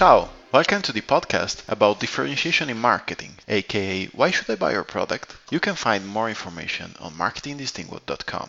[0.00, 0.30] Ciao!
[0.50, 5.36] Welcome to the podcast about differentiation in marketing, aka Why Should I Buy Your Product?
[5.50, 8.48] You can find more information on marketingdistinguo.com.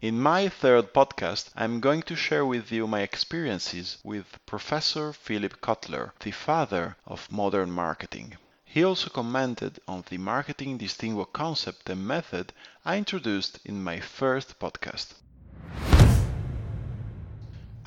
[0.00, 5.60] In my third podcast, I'm going to share with you my experiences with Professor Philip
[5.60, 8.38] Kotler, the father of modern marketing.
[8.64, 12.54] He also commented on the marketing distinguo concept and method
[12.86, 15.08] I introduced in my first podcast.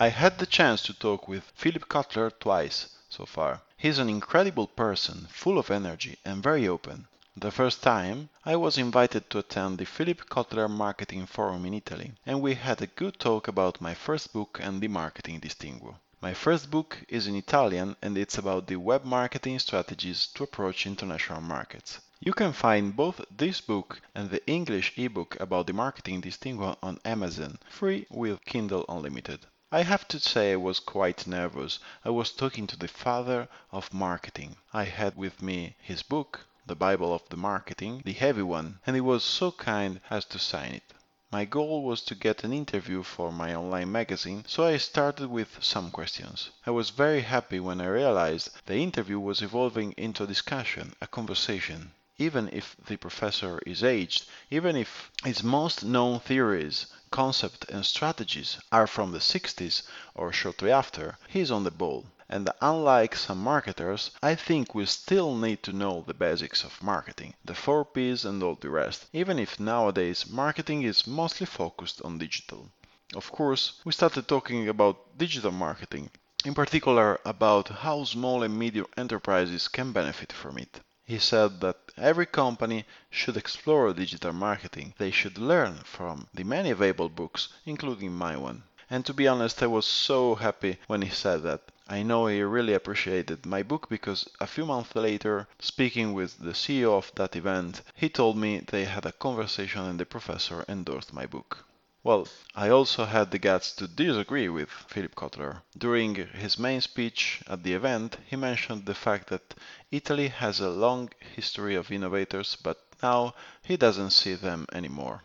[0.04, 3.62] I had the chance to talk with Philip Kotler twice so far.
[3.78, 7.08] He's an incredible person, full of energy and very open.
[7.38, 12.12] The first time, I was invited to attend the Philip Kotler Marketing Forum in Italy,
[12.26, 15.96] and we had a good talk about my first book and the marketing distinguo.
[16.20, 20.86] My first book is in Italian and it's about the web marketing strategies to approach
[20.86, 22.02] international markets.
[22.20, 27.00] You can find both this book and the English ebook about the marketing distinguo on
[27.06, 29.46] Amazon, free with Kindle Unlimited.
[29.76, 31.80] I have to say I was quite nervous.
[32.06, 34.58] I was talking to the father of marketing.
[34.72, 38.96] I had with me his book, the Bible of the Marketing, the heavy one, and
[38.96, 40.94] he was so kind as to sign it.
[41.32, 45.58] My goal was to get an interview for my online magazine, so I started with
[45.64, 46.52] some questions.
[46.68, 51.08] I was very happy when I realized the interview was evolving into a discussion, a
[51.08, 57.84] conversation even if the professor is aged, even if his most known theories, concepts, and
[57.86, 59.82] strategies are from the 60s
[60.14, 62.06] or shortly after, he is on the ball.
[62.30, 67.34] And unlike some marketers, I think we still need to know the basics of marketing,
[67.44, 72.18] the 4 Ps and all the rest, even if nowadays marketing is mostly focused on
[72.18, 72.70] digital.
[73.16, 76.10] Of course, we started talking about digital marketing,
[76.46, 80.80] in particular about how small and medium enterprises can benefit from it.
[81.06, 84.94] He said that every company should explore digital marketing.
[84.98, 88.64] They should learn from the many available books, including my one.
[88.90, 91.62] And to be honest, I was so happy when he said that.
[91.90, 96.52] I know he really appreciated my book because a few months later, speaking with the
[96.54, 101.12] CEO of that event, he told me they had a conversation and the professor endorsed
[101.12, 101.66] my book.
[102.06, 105.62] Well, I also had the guts to disagree with Philip Kotler.
[105.78, 109.54] During his main speech at the event, he mentioned the fact that
[109.90, 115.24] Italy has a long history of innovators, but now he doesn't see them anymore.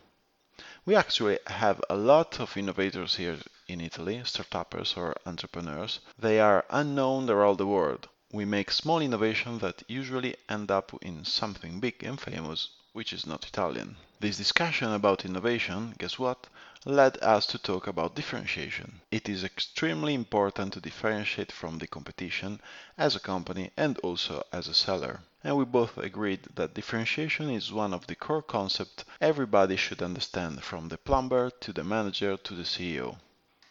[0.85, 5.99] We actually have a lot of innovators here in Italy, startups or entrepreneurs.
[6.17, 8.07] They are unknown around the world.
[8.31, 13.25] We make small innovations that usually end up in something big and famous, which is
[13.25, 13.95] not Italian.
[14.19, 16.47] This discussion about innovation, guess what,
[16.85, 19.01] led us to talk about differentiation.
[19.11, 22.59] It is extremely important to differentiate from the competition
[22.97, 25.21] as a company and also as a seller.
[25.43, 30.63] And we both agreed that differentiation is one of the core concepts everybody should understand
[30.63, 33.17] from the plumber to the manager to the CEO.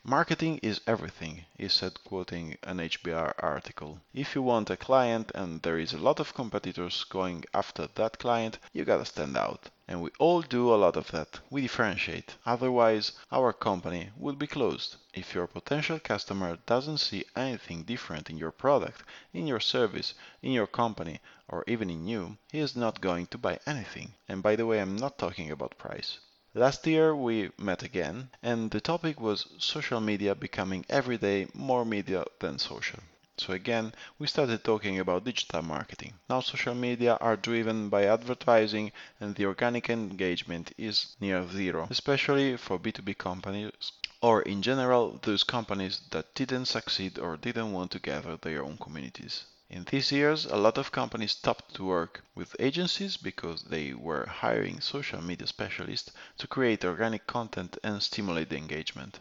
[0.08, 4.00] Marketing is everything, he said quoting an HBR article.
[4.14, 8.18] If you want a client and there is a lot of competitors going after that
[8.18, 9.68] client, you gotta stand out.
[9.86, 11.40] And we all do a lot of that.
[11.50, 12.36] We differentiate.
[12.46, 14.96] Otherwise, our company would be closed.
[15.12, 19.02] If your potential customer doesn't see anything different in your product,
[19.34, 23.36] in your service, in your company, or even in you, he is not going to
[23.36, 24.14] buy anything.
[24.26, 26.18] And by the way, I'm not talking about price.
[26.54, 31.84] Last year we met again, and the topic was social media becoming every day more
[31.84, 33.00] media than social.
[33.36, 36.14] So again, we started talking about digital marketing.
[36.28, 42.56] Now social media are driven by advertising and the organic engagement is near zero, especially
[42.56, 47.98] for B2B companies or in general those companies that didn't succeed or didn't want to
[47.98, 49.44] gather their own communities.
[49.70, 54.24] In these years, a lot of companies stopped to work with agencies because they were
[54.24, 59.20] hiring social media specialists to create organic content and stimulate the engagement.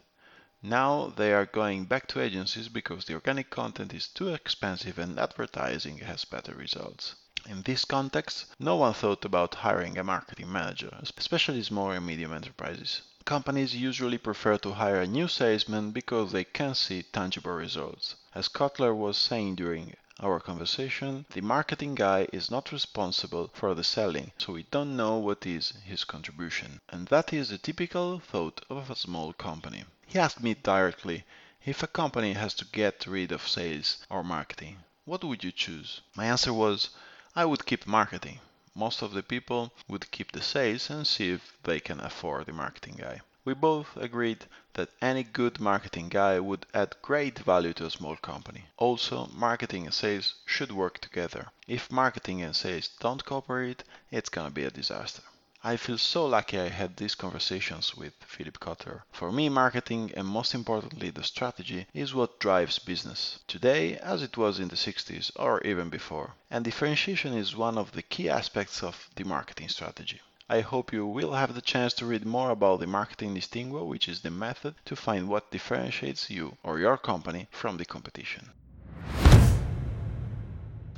[0.63, 5.19] Now they are going back to agencies because the organic content is too expensive and
[5.19, 7.15] advertising has better results.
[7.45, 12.31] In this context, no one thought about hiring a marketing manager, especially small and medium
[12.31, 13.01] enterprises.
[13.25, 18.15] Companies usually prefer to hire a new salesman because they can see tangible results.
[18.33, 23.83] As Kotler was saying during our conversation, the marketing guy is not responsible for the
[23.83, 26.79] selling, so we don't know what is his contribution.
[26.89, 29.83] And that is the typical thought of a small company.
[30.07, 31.23] He asked me directly
[31.65, 36.01] if a company has to get rid of sales or marketing, what would you choose?
[36.15, 36.89] My answer was
[37.35, 38.39] I would keep marketing.
[38.73, 42.53] Most of the people would keep the sales and see if they can afford the
[42.53, 43.21] marketing guy.
[43.47, 48.17] We both agreed that any good marketing guy would add great value to a small
[48.17, 48.65] company.
[48.75, 51.47] Also, marketing and sales should work together.
[51.65, 55.21] If marketing and sales don't cooperate, it's gonna be a disaster.
[55.63, 59.03] I feel so lucky I had these conversations with Philip Kotler.
[59.13, 64.35] For me, marketing and most importantly the strategy is what drives business today as it
[64.35, 66.33] was in the 60s or even before.
[66.51, 70.19] And differentiation is one of the key aspects of the marketing strategy.
[70.49, 74.07] I hope you will have the chance to read more about the marketing distinguo, which
[74.07, 78.51] is the method to find what differentiates you or your company from the competition.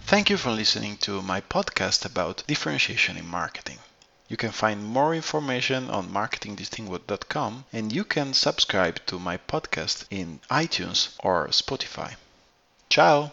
[0.02, 3.80] Thank you for listening to my podcast about differentiation in marketing.
[4.28, 10.42] You can find more information on marketingdistinguo.com and you can subscribe to my podcast in
[10.52, 12.16] iTunes or Spotify.
[12.90, 13.32] Ciao!